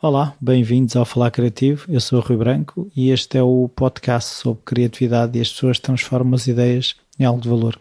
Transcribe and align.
Olá, 0.00 0.32
bem-vindos 0.40 0.94
ao 0.94 1.04
Falar 1.04 1.32
Criativo. 1.32 1.84
Eu 1.88 2.00
sou 2.00 2.20
o 2.20 2.22
Rui 2.22 2.36
Branco 2.36 2.88
e 2.94 3.10
este 3.10 3.36
é 3.36 3.42
o 3.42 3.68
podcast 3.68 4.32
sobre 4.32 4.62
criatividade 4.64 5.36
e 5.36 5.40
as 5.40 5.50
pessoas 5.50 5.80
transformam 5.80 6.36
as 6.36 6.46
ideias 6.46 6.94
em 7.18 7.24
algo 7.24 7.40
de 7.40 7.48
valor. 7.48 7.76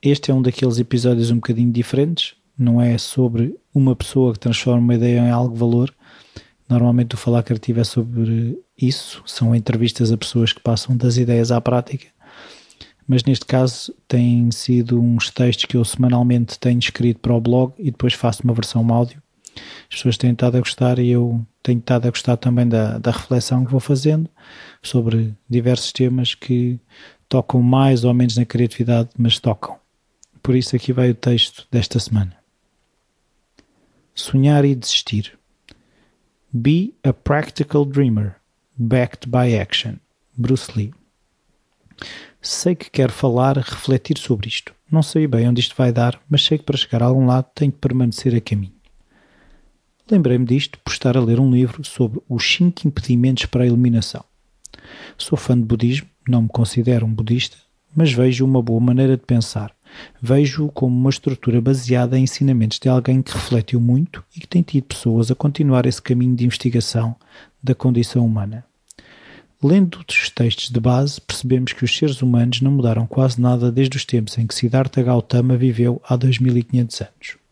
Este 0.00 0.30
é 0.30 0.34
um 0.34 0.40
daqueles 0.40 0.78
episódios 0.78 1.32
um 1.32 1.34
bocadinho 1.34 1.72
diferentes, 1.72 2.36
não 2.56 2.80
é 2.80 2.96
sobre 2.98 3.58
uma 3.74 3.96
pessoa 3.96 4.32
que 4.32 4.38
transforma 4.38 4.78
uma 4.78 4.94
ideia 4.94 5.18
em 5.18 5.30
algo 5.30 5.54
de 5.54 5.58
valor. 5.58 5.92
Normalmente 6.68 7.16
o 7.16 7.18
Falar 7.18 7.42
Criativo 7.42 7.80
é 7.80 7.84
sobre 7.84 8.56
isso, 8.80 9.20
são 9.26 9.56
entrevistas 9.56 10.12
a 10.12 10.16
pessoas 10.16 10.52
que 10.52 10.60
passam 10.60 10.96
das 10.96 11.16
ideias 11.16 11.50
à 11.50 11.60
prática. 11.60 12.06
Mas 13.08 13.24
neste 13.24 13.44
caso 13.44 13.92
têm 14.06 14.52
sido 14.52 15.00
uns 15.00 15.30
textos 15.30 15.64
que 15.64 15.76
eu 15.76 15.84
semanalmente 15.84 16.60
tenho 16.60 16.78
escrito 16.78 17.18
para 17.18 17.34
o 17.34 17.40
blog 17.40 17.74
e 17.76 17.90
depois 17.90 18.12
faço 18.12 18.44
uma 18.44 18.54
versão 18.54 18.88
áudio 18.88 19.23
as 19.56 19.96
pessoas 19.96 20.16
têm 20.16 20.32
estado 20.32 20.56
a 20.56 20.60
gostar 20.60 20.98
e 20.98 21.10
eu 21.10 21.44
tenho 21.62 21.78
estado 21.78 22.06
a 22.06 22.10
gostar 22.10 22.36
também 22.36 22.68
da, 22.68 22.98
da 22.98 23.10
reflexão 23.10 23.64
que 23.64 23.70
vou 23.70 23.80
fazendo 23.80 24.28
sobre 24.82 25.34
diversos 25.48 25.92
temas 25.92 26.34
que 26.34 26.78
tocam 27.28 27.62
mais 27.62 28.04
ou 28.04 28.12
menos 28.14 28.36
na 28.36 28.44
criatividade, 28.44 29.10
mas 29.16 29.38
tocam. 29.38 29.76
Por 30.42 30.54
isso 30.54 30.76
aqui 30.76 30.92
vai 30.92 31.10
o 31.10 31.14
texto 31.14 31.66
desta 31.70 31.98
semana. 31.98 32.36
Sonhar 34.14 34.64
e 34.64 34.74
desistir. 34.74 35.38
Be 36.52 36.94
a 37.02 37.12
practical 37.12 37.84
dreamer, 37.84 38.36
backed 38.76 39.28
by 39.28 39.58
action. 39.58 39.96
Bruce 40.36 40.72
Lee. 40.76 40.92
Sei 42.42 42.74
que 42.74 42.90
quero 42.90 43.12
falar, 43.12 43.56
refletir 43.56 44.18
sobre 44.18 44.48
isto. 44.48 44.74
Não 44.90 45.02
sei 45.02 45.26
bem 45.26 45.48
onde 45.48 45.60
isto 45.60 45.74
vai 45.76 45.92
dar, 45.92 46.20
mas 46.28 46.44
sei 46.44 46.58
que 46.58 46.64
para 46.64 46.76
chegar 46.76 47.02
a 47.02 47.06
algum 47.06 47.26
lado 47.26 47.46
tenho 47.54 47.72
que 47.72 47.78
permanecer 47.78 48.34
a 48.34 48.40
caminho. 48.40 48.73
Lembrei-me 50.10 50.44
disto 50.44 50.78
por 50.84 50.92
estar 50.92 51.16
a 51.16 51.20
ler 51.20 51.40
um 51.40 51.50
livro 51.50 51.82
sobre 51.82 52.20
os 52.28 52.44
5 52.44 52.86
impedimentos 52.86 53.46
para 53.46 53.64
a 53.64 53.66
iluminação. 53.66 54.22
Sou 55.16 55.38
fã 55.38 55.58
de 55.58 55.64
budismo, 55.64 56.06
não 56.28 56.42
me 56.42 56.48
considero 56.48 57.06
um 57.06 57.14
budista, 57.14 57.56
mas 57.96 58.12
vejo 58.12 58.44
uma 58.44 58.60
boa 58.60 58.80
maneira 58.80 59.16
de 59.16 59.24
pensar. 59.24 59.74
Vejo-o 60.20 60.70
como 60.70 60.94
uma 60.94 61.08
estrutura 61.08 61.60
baseada 61.60 62.18
em 62.18 62.24
ensinamentos 62.24 62.78
de 62.78 62.88
alguém 62.88 63.22
que 63.22 63.32
refletiu 63.32 63.80
muito 63.80 64.22
e 64.36 64.40
que 64.40 64.46
tem 64.46 64.62
tido 64.62 64.84
pessoas 64.84 65.30
a 65.30 65.34
continuar 65.34 65.86
esse 65.86 66.02
caminho 66.02 66.36
de 66.36 66.44
investigação 66.44 67.16
da 67.62 67.74
condição 67.74 68.26
humana. 68.26 68.64
Lendo 69.62 70.04
os 70.06 70.28
textos 70.28 70.68
de 70.68 70.80
base, 70.80 71.18
percebemos 71.18 71.72
que 71.72 71.84
os 71.84 71.96
seres 71.96 72.20
humanos 72.20 72.60
não 72.60 72.72
mudaram 72.72 73.06
quase 73.06 73.40
nada 73.40 73.72
desde 73.72 73.96
os 73.96 74.04
tempos 74.04 74.36
em 74.36 74.46
que 74.46 74.54
Siddhartha 74.54 75.02
Gautama 75.02 75.56
viveu 75.56 76.02
há 76.06 76.14
2500 76.16 77.00
anos. 77.00 77.43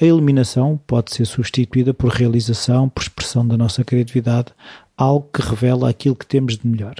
A 0.00 0.04
eliminação 0.04 0.80
pode 0.86 1.14
ser 1.14 1.26
substituída 1.26 1.92
por 1.92 2.10
realização, 2.10 2.88
por 2.88 3.02
expressão 3.02 3.46
da 3.46 3.56
nossa 3.56 3.84
criatividade, 3.84 4.52
algo 4.96 5.28
que 5.32 5.42
revela 5.42 5.88
aquilo 5.88 6.16
que 6.16 6.26
temos 6.26 6.56
de 6.56 6.66
melhor. 6.66 6.96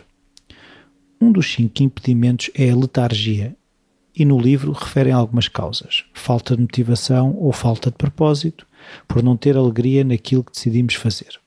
Um 1.20 1.32
dos 1.32 1.52
cinco 1.52 1.82
impedimentos 1.82 2.50
é 2.54 2.70
a 2.70 2.76
letargia, 2.76 3.56
e 4.14 4.24
no 4.24 4.38
livro 4.38 4.72
referem 4.72 5.12
algumas 5.12 5.48
causas: 5.48 6.04
falta 6.12 6.54
de 6.54 6.62
motivação 6.62 7.34
ou 7.38 7.52
falta 7.52 7.90
de 7.90 7.96
propósito, 7.96 8.66
por 9.08 9.22
não 9.22 9.36
ter 9.36 9.56
alegria 9.56 10.04
naquilo 10.04 10.44
que 10.44 10.52
decidimos 10.52 10.94
fazer. 10.94 11.40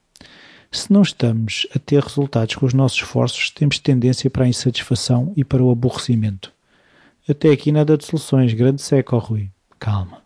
Se 0.72 0.92
não 0.92 1.04
estamos 1.04 1.68
a 1.74 1.80
ter 1.80 2.02
resultados 2.02 2.56
com 2.56 2.66
os 2.66 2.74
nossos 2.74 2.98
esforços, 2.98 3.50
temos 3.50 3.80
tendência 3.80 4.30
para 4.30 4.46
a 4.46 4.48
insatisfação 4.48 5.32
e 5.38 5.44
para 5.44 5.64
o 5.64 5.72
aborrecimento. 5.72 6.52
Até 7.30 7.52
aqui 7.52 7.72
nada 7.72 7.98
de 7.98 8.06
soluções, 8.06 8.54
grande 8.54 8.82
seco, 8.82 9.18
Rui. 9.18 9.50
Calma. 9.80 10.25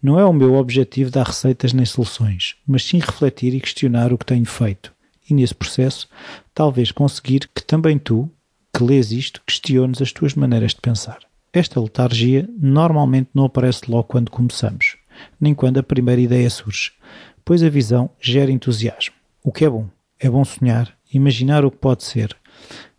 Não 0.00 0.18
é 0.18 0.24
o 0.24 0.32
meu 0.32 0.54
objetivo 0.54 1.10
dar 1.10 1.26
receitas 1.26 1.72
nem 1.72 1.84
soluções, 1.84 2.54
mas 2.66 2.84
sim 2.84 2.98
refletir 2.98 3.52
e 3.54 3.60
questionar 3.60 4.12
o 4.12 4.18
que 4.18 4.24
tenho 4.24 4.46
feito. 4.46 4.92
E 5.28 5.34
nesse 5.34 5.54
processo, 5.54 6.08
talvez 6.54 6.92
conseguir 6.92 7.48
que 7.52 7.62
também 7.62 7.98
tu, 7.98 8.30
que 8.72 8.84
lês 8.84 9.10
isto, 9.10 9.42
questiones 9.44 10.00
as 10.00 10.12
tuas 10.12 10.34
maneiras 10.34 10.72
de 10.72 10.80
pensar. 10.80 11.18
Esta 11.52 11.80
letargia 11.80 12.48
normalmente 12.56 13.30
não 13.34 13.44
aparece 13.44 13.90
logo 13.90 14.04
quando 14.04 14.30
começamos, 14.30 14.96
nem 15.40 15.52
quando 15.52 15.78
a 15.78 15.82
primeira 15.82 16.20
ideia 16.20 16.48
surge, 16.48 16.92
pois 17.44 17.62
a 17.62 17.68
visão 17.68 18.08
gera 18.20 18.52
entusiasmo. 18.52 19.14
O 19.42 19.50
que 19.50 19.64
é 19.64 19.68
bom? 19.68 19.88
É 20.20 20.30
bom 20.30 20.44
sonhar, 20.44 20.94
imaginar 21.12 21.64
o 21.64 21.70
que 21.70 21.78
pode 21.78 22.04
ser, 22.04 22.36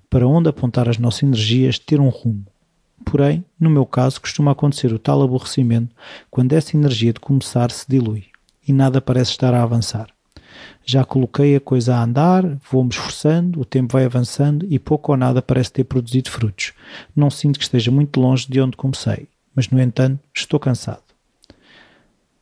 para 0.09 0.27
onde 0.27 0.49
apontar 0.49 0.89
as 0.89 0.97
nossas 0.97 1.23
energias, 1.23 1.79
ter 1.79 2.01
um 2.01 2.09
rumo. 2.09 2.45
Porém, 3.05 3.43
no 3.59 3.69
meu 3.69 3.85
caso, 3.85 4.21
costuma 4.21 4.51
acontecer 4.51 4.93
o 4.93 4.99
tal 4.99 5.21
aborrecimento 5.21 5.95
quando 6.29 6.53
essa 6.53 6.75
energia 6.75 7.13
de 7.13 7.19
começar 7.19 7.71
se 7.71 7.85
dilui 7.87 8.25
e 8.67 8.73
nada 8.73 9.01
parece 9.01 9.31
estar 9.31 9.53
a 9.53 9.63
avançar. 9.63 10.09
Já 10.85 11.05
coloquei 11.05 11.55
a 11.55 11.59
coisa 11.59 11.95
a 11.95 12.03
andar, 12.03 12.43
vou-me 12.69 12.89
esforçando, 12.89 13.59
o 13.59 13.65
tempo 13.65 13.93
vai 13.93 14.05
avançando 14.05 14.65
e 14.69 14.79
pouco 14.79 15.11
ou 15.11 15.17
nada 15.17 15.41
parece 15.41 15.71
ter 15.71 15.83
produzido 15.83 16.29
frutos. 16.29 16.73
Não 17.15 17.29
sinto 17.29 17.57
que 17.57 17.63
esteja 17.63 17.91
muito 17.91 18.19
longe 18.19 18.47
de 18.49 18.59
onde 18.59 18.77
comecei, 18.77 19.27
mas 19.55 19.69
no 19.69 19.79
entanto 19.79 20.19
estou 20.33 20.59
cansado. 20.59 21.03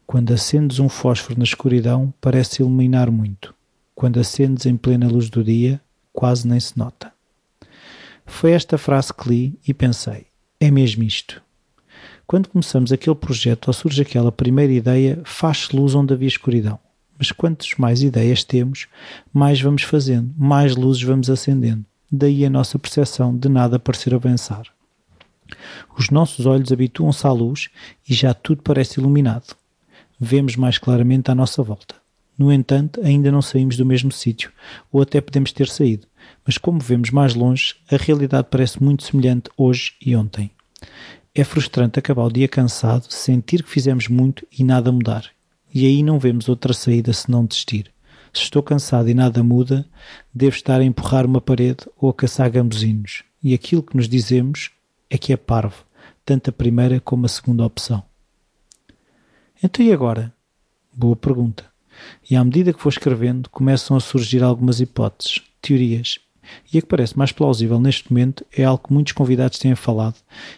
Quando 0.05 0.33
acendes 0.33 0.79
um 0.79 0.87
fósforo 0.87 1.37
na 1.37 1.43
escuridão, 1.43 2.13
parece 2.21 2.61
iluminar 2.61 3.11
muito. 3.11 3.53
Quando 3.93 4.19
acendes 4.19 4.65
em 4.65 4.77
plena 4.77 5.07
luz 5.07 5.29
do 5.29 5.43
dia, 5.43 5.81
quase 6.13 6.47
nem 6.47 6.59
se 6.59 6.77
nota. 6.77 7.11
Foi 8.25 8.51
esta 8.51 8.77
frase 8.77 9.13
que 9.13 9.27
li 9.29 9.59
e 9.67 9.73
pensei: 9.73 10.26
é 10.59 10.71
mesmo 10.71 11.03
isto. 11.03 11.41
Quando 12.25 12.49
começamos 12.49 12.91
aquele 12.91 13.15
projeto 13.15 13.67
ou 13.67 13.73
surge 13.73 14.01
aquela 14.01 14.31
primeira 14.31 14.73
ideia, 14.73 15.21
faz-se 15.23 15.75
luz 15.75 15.95
onde 15.95 16.13
havia 16.13 16.27
escuridão. 16.27 16.79
Mas 17.17 17.31
quantas 17.31 17.73
mais 17.77 18.01
ideias 18.01 18.43
temos, 18.43 18.87
mais 19.33 19.61
vamos 19.61 19.83
fazendo, 19.83 20.33
mais 20.37 20.75
luzes 20.75 21.01
vamos 21.01 21.29
acendendo. 21.29 21.85
Daí 22.11 22.45
a 22.45 22.49
nossa 22.49 22.77
percepção 22.77 23.35
de 23.35 23.49
nada 23.49 23.79
parecer 23.79 24.13
avançar. 24.13 24.65
Os 25.97 26.09
nossos 26.09 26.45
olhos 26.45 26.71
habituam-se 26.71 27.25
à 27.25 27.31
luz 27.31 27.69
e 28.07 28.13
já 28.13 28.33
tudo 28.33 28.61
parece 28.61 28.99
iluminado. 28.99 29.55
Vemos 30.19 30.55
mais 30.55 30.77
claramente 30.77 31.31
à 31.31 31.35
nossa 31.35 31.63
volta. 31.63 31.95
No 32.37 32.53
entanto, 32.53 33.01
ainda 33.03 33.31
não 33.31 33.41
saímos 33.41 33.77
do 33.77 33.85
mesmo 33.85 34.11
sítio, 34.11 34.51
ou 34.91 35.01
até 35.01 35.19
podemos 35.19 35.51
ter 35.51 35.67
saído, 35.67 36.07
mas 36.45 36.57
como 36.57 36.79
vemos 36.79 37.09
mais 37.09 37.33
longe, 37.33 37.75
a 37.91 37.97
realidade 37.97 38.47
parece 38.51 38.81
muito 38.81 39.03
semelhante 39.03 39.49
hoje 39.57 39.93
e 40.05 40.15
ontem. 40.15 40.51
É 41.33 41.43
frustrante 41.43 41.97
acabar 41.99 42.25
o 42.25 42.31
dia 42.31 42.47
cansado, 42.47 43.11
sentir 43.11 43.63
que 43.63 43.69
fizemos 43.69 44.07
muito 44.07 44.45
e 44.57 44.63
nada 44.63 44.91
mudar. 44.91 45.25
E 45.73 45.85
aí 45.85 46.01
não 46.01 46.19
vemos 46.19 46.47
outra 46.47 46.73
saída 46.73 47.11
senão 47.13 47.45
desistir. 47.45 47.91
Se 48.33 48.43
estou 48.43 48.61
cansado 48.61 49.09
e 49.09 49.13
nada 49.13 49.43
muda, 49.43 49.85
devo 50.33 50.55
estar 50.55 50.79
a 50.79 50.83
empurrar 50.83 51.25
uma 51.25 51.41
parede 51.41 51.85
ou 51.97 52.09
a 52.09 52.13
caçar 52.13 52.49
gambuzinos. 52.49 53.23
E 53.43 53.53
aquilo 53.53 53.83
que 53.83 53.95
nos 53.95 54.07
dizemos 54.07 54.71
é 55.09 55.17
que 55.17 55.33
é 55.33 55.37
parvo, 55.37 55.85
tanto 56.25 56.49
a 56.49 56.53
primeira 56.53 56.99
como 56.99 57.25
a 57.25 57.29
segunda 57.29 57.65
opção. 57.65 58.03
Então 59.61 59.85
e 59.85 59.91
agora? 59.91 60.33
Boa 60.93 61.15
pergunta. 61.15 61.76
E 62.29 62.35
à 62.35 62.43
medida 62.43 62.73
que 62.73 62.83
vou 62.83 62.89
escrevendo, 62.89 63.49
começam 63.49 63.95
a 63.95 63.99
surgir 63.99 64.43
algumas 64.43 64.79
hipóteses, 64.79 65.41
teorias 65.61 66.19
e 66.71 66.77
a 66.77 66.81
que 66.81 66.87
parece 66.87 67.17
mais 67.17 67.31
plausível 67.31 67.79
neste 67.79 68.11
momento 68.11 68.45
é 68.55 68.63
algo 68.63 68.87
que 68.87 68.93
muitos 68.93 69.13
convidados 69.13 69.59
têm 69.59 69.75
falado 69.75 70.15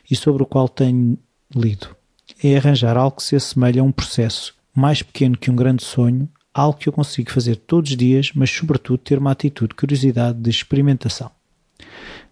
e 0.10 0.16
sobre 0.16 0.44
o 0.44 0.46
qual 0.46 0.70
tenho 0.70 1.18
lido. 1.56 1.96
É 2.44 2.58
arranjar 2.58 2.96
algo 2.98 3.18
que 3.18 3.24
se 3.24 3.36
assemelhe 3.36 3.80
a 3.80 3.84
um 3.84 3.92
processo 3.92 4.54
mais 4.76 5.02
pequeno 5.02 5.38
que 5.38 5.50
um 5.50 5.56
grande 5.56 5.84
sonho, 5.84 6.30
algo 6.54 6.78
que 6.78 6.88
eu 6.88 6.94
consigo 6.94 7.32
fazer 7.32 7.56
todos 7.56 7.92
os 7.92 7.98
dias, 7.98 8.32
mas 8.34 8.50
sobretudo 8.50 9.00
ter 9.00 9.18
uma 9.18 9.32
atitude 9.32 9.70
de 9.70 9.76
curiosidade 9.76 10.40
de 10.40 10.50
experimentação. 10.50 11.32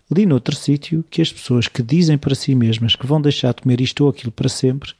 Li 0.09 0.25
noutro 0.25 0.55
sítio 0.55 1.03
que 1.09 1.21
as 1.21 1.33
pessoas 1.33 1.67
que 1.67 1.83
dizem 1.83 2.17
para 2.17 2.33
si 2.33 2.55
mesmas 2.55 2.95
que 2.95 3.05
vão 3.05 3.21
deixar 3.21 3.53
de 3.53 3.61
comer 3.61 3.81
isto 3.81 4.05
ou 4.05 4.09
aquilo 4.09 4.31
para 4.31 4.47
sempre, 4.47 4.93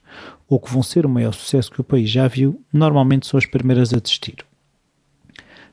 ou 0.50 0.60
que 0.60 0.72
vão 0.72 0.84
ser 0.84 1.06
o 1.06 1.10
maior 1.10 1.34
sucesso 1.34 1.72
que 1.72 1.80
o 1.80 1.84
país 1.84 2.10
já 2.10 2.28
viu, 2.28 2.62
normalmente 2.74 3.26
são 3.26 3.38
as 3.38 3.46
primeiras 3.46 3.94
a 3.94 4.00
desistir. 4.00 4.36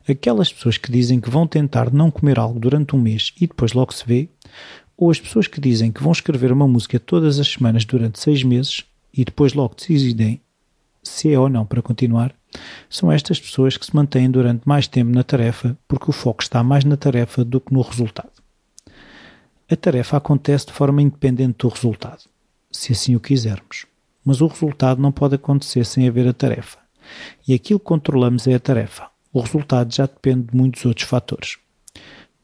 Aquelas 0.08 0.52
pessoas 0.52 0.78
que 0.78 0.92
dizem 0.92 1.20
que 1.20 1.30
vão 1.30 1.48
tentar 1.48 1.92
não 1.92 2.12
comer 2.12 2.38
algo 2.38 2.60
durante 2.60 2.94
um 2.94 3.00
mês 3.00 3.32
e 3.40 3.48
depois 3.48 3.72
logo 3.72 3.92
se 3.92 4.06
vê, 4.06 4.28
ou 4.96 5.10
as 5.10 5.18
pessoas 5.18 5.48
que 5.48 5.60
dizem 5.60 5.90
que 5.90 6.02
vão 6.02 6.12
escrever 6.12 6.52
uma 6.52 6.68
música 6.68 7.00
todas 7.00 7.40
as 7.40 7.48
semanas 7.48 7.84
durante 7.84 8.20
seis 8.20 8.44
meses 8.44 8.84
e 9.12 9.24
depois 9.24 9.52
logo 9.52 9.74
decidem 9.74 10.40
se 11.02 11.32
é 11.32 11.38
ou 11.38 11.48
não 11.48 11.66
para 11.66 11.82
continuar, 11.82 12.32
são 12.88 13.10
estas 13.10 13.40
pessoas 13.40 13.76
que 13.76 13.84
se 13.84 13.96
mantêm 13.96 14.30
durante 14.30 14.62
mais 14.64 14.86
tempo 14.86 15.10
na 15.10 15.24
tarefa 15.24 15.76
porque 15.88 16.08
o 16.08 16.12
foco 16.12 16.40
está 16.42 16.62
mais 16.62 16.84
na 16.84 16.96
tarefa 16.96 17.44
do 17.44 17.60
que 17.60 17.74
no 17.74 17.82
resultado. 17.82 18.43
A 19.70 19.76
tarefa 19.76 20.18
acontece 20.18 20.66
de 20.66 20.72
forma 20.72 21.00
independente 21.00 21.58
do 21.58 21.68
resultado, 21.68 22.24
se 22.70 22.92
assim 22.92 23.16
o 23.16 23.20
quisermos, 23.20 23.86
mas 24.22 24.42
o 24.42 24.46
resultado 24.46 25.00
não 25.00 25.10
pode 25.10 25.36
acontecer 25.36 25.86
sem 25.86 26.06
haver 26.06 26.28
a 26.28 26.34
tarefa. 26.34 26.78
E 27.48 27.54
aquilo 27.54 27.80
que 27.80 27.86
controlamos 27.86 28.46
é 28.46 28.54
a 28.54 28.60
tarefa. 28.60 29.08
O 29.32 29.40
resultado 29.40 29.94
já 29.94 30.04
depende 30.04 30.48
de 30.50 30.56
muitos 30.56 30.84
outros 30.84 31.08
fatores. 31.08 31.56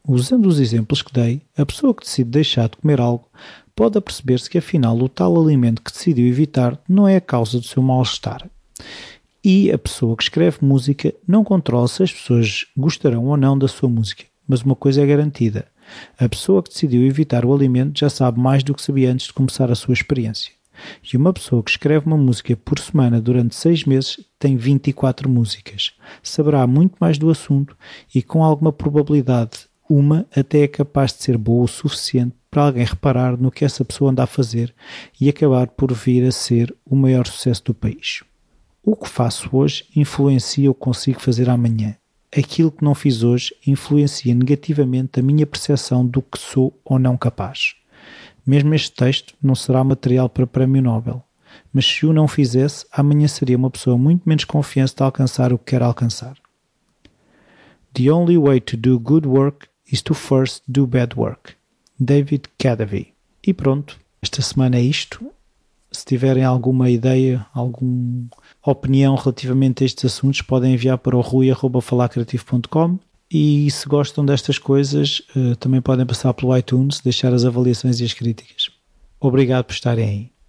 Usando 0.09 0.47
os 0.47 0.59
exemplos 0.59 1.03
que 1.03 1.13
dei, 1.13 1.43
a 1.57 1.67
pessoa 1.67 1.95
que 1.95 2.05
decide 2.05 2.31
deixar 2.31 2.71
de 2.71 2.79
comer 2.79 3.01
algo 3.01 3.29
pode 3.77 3.99
aperceber-se 3.99 4.49
que 4.49 4.59
afinal 4.59 4.97
o 4.99 5.09
tal 5.09 5.39
alimento 5.39 5.83
que 5.83 5.93
decidiu 5.93 6.27
evitar 6.27 6.81
não 6.89 7.07
é 7.07 7.17
a 7.17 7.21
causa 7.21 7.61
do 7.61 7.67
seu 7.67 7.83
mal-estar. 7.83 8.49
E 9.45 9.71
a 9.71 9.79
pessoa 9.79 10.17
que 10.17 10.23
escreve 10.23 10.59
música 10.63 11.15
não 11.29 11.45
controla 11.45 11.87
se 11.87 12.03
as 12.03 12.13
pessoas 12.13 12.67
gostarão 12.77 13.27
ou 13.27 13.37
não 13.37 13.59
da 13.59 13.69
sua 13.69 13.89
música. 13.89 14.25
Mas 14.49 14.63
uma 14.63 14.75
coisa 14.75 15.03
é 15.03 15.07
garantida: 15.07 15.67
a 16.19 16.29
pessoa 16.29 16.63
que 16.63 16.71
decidiu 16.71 17.07
evitar 17.07 17.45
o 17.45 17.55
alimento 17.55 17.99
já 17.99 18.11
sabe 18.11 18.41
mais 18.41 18.63
do 18.63 18.75
que 18.75 18.83
sabia 18.83 19.13
antes 19.13 19.27
de 19.27 19.33
começar 19.33 19.71
a 19.71 19.75
sua 19.75 19.95
experiência. 19.95 20.53
E 21.13 21.17
uma 21.17 21.33
pessoa 21.33 21.63
que 21.63 21.71
escreve 21.71 22.07
uma 22.07 22.17
música 22.17 22.57
por 22.57 22.79
semana 22.79 23.21
durante 23.21 23.55
seis 23.55 23.85
meses 23.85 24.19
tem 24.39 24.57
24 24.57 25.29
músicas. 25.29 25.93
Saberá 26.23 26.67
muito 26.67 26.97
mais 27.01 27.19
do 27.19 27.31
assunto 27.31 27.77
e, 28.15 28.23
com 28.23 28.43
alguma 28.43 28.73
probabilidade, 28.73 29.69
uma 29.89 30.27
até 30.35 30.61
é 30.63 30.69
capaz 30.69 31.13
de 31.13 31.23
ser 31.23 31.37
boa 31.37 31.65
o 31.65 31.69
suficiente 31.69 32.35
para 32.51 32.63
alguém 32.63 32.85
reparar 32.85 33.37
no 33.37 33.51
que 33.51 33.65
essa 33.65 33.85
pessoa 33.85 34.11
anda 34.11 34.23
a 34.23 34.27
fazer 34.27 34.75
e 35.21 35.29
acabar 35.29 35.69
por 35.69 35.93
vir 35.93 36.27
a 36.27 36.33
ser 36.33 36.75
o 36.85 36.97
maior 36.97 37.27
sucesso 37.27 37.65
do 37.65 37.75
país. 37.75 38.23
O 38.83 38.97
que 38.97 39.09
faço 39.09 39.49
hoje 39.53 39.85
influencia 39.95 40.71
o 40.71 40.75
que 40.75 40.81
consigo 40.81 41.21
fazer 41.21 41.49
amanhã. 41.49 42.00
Aquilo 42.37 42.71
que 42.71 42.85
não 42.85 42.95
fiz 42.95 43.25
hoje 43.25 43.55
influencia 43.67 44.33
negativamente 44.35 45.19
a 45.19 45.23
minha 45.23 45.45
percepção 45.45 46.07
do 46.07 46.23
que 46.23 46.39
sou 46.39 46.79
ou 46.85 46.99
não 46.99 47.17
capaz. 47.17 47.75
Mesmo 48.47 48.73
este 48.75 48.93
texto 48.93 49.35
não 49.43 49.55
será 49.55 49.83
material 49.83 50.29
para 50.29 50.47
prémio 50.47 50.81
Nobel, 50.81 51.25
mas 51.73 51.85
se 51.85 52.07
o 52.07 52.13
não 52.13 52.29
fizesse, 52.29 52.87
amanhã 52.93 53.27
seria 53.27 53.57
uma 53.57 53.71
pessoa 53.71 53.99
muito 53.99 54.29
menos 54.29 54.45
confiante 54.45 54.95
de 54.95 55.03
alcançar 55.03 55.53
o 55.53 55.59
que 55.59 55.73
quer 55.73 55.83
alcançar. 55.83 56.37
The 57.95 58.13
only 58.13 58.39
way 58.39 58.61
to 58.61 58.77
do 58.77 59.01
good 59.01 59.27
work 59.27 59.69
is 59.93 60.01
to 60.03 60.15
first 60.15 60.63
do 60.69 60.87
bad 60.87 61.17
work. 61.17 61.55
David 61.99 62.49
Cadavy. 62.57 63.13
E 63.45 63.53
pronto, 63.53 63.99
esta 64.23 64.41
semana 64.41 64.77
é 64.77 64.83
isto. 64.83 65.33
Se 65.93 66.05
tiverem 66.05 66.45
alguma 66.45 66.89
ideia, 66.89 67.45
alguma 67.53 68.29
opinião 68.65 69.15
relativamente 69.17 69.83
a 69.83 69.87
estes 69.87 70.05
assuntos, 70.05 70.43
podem 70.43 70.75
enviar 70.75 70.99
para 70.99 71.17
o 71.17 71.21
rui.falacreativo.com 71.21 72.99
e 73.31 73.71
se 73.71 73.89
gostam 73.89 74.25
destas 74.25 74.59
coisas, 74.59 75.23
eh, 75.37 75.55
também 75.57 75.81
podem 75.81 76.05
passar 76.05 76.35
pelo 76.35 76.57
iTunes, 76.57 77.01
deixar 77.01 77.33
as 77.33 77.45
avaliações 77.45 78.01
e 78.01 78.05
as 78.05 78.13
críticas. 78.13 78.71
Obrigado 79.21 79.65
por 79.65 79.73
estarem 79.73 80.09
aí. 80.09 80.40